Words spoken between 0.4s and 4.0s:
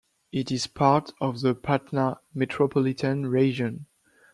is part of the Patna Metropolitan Region.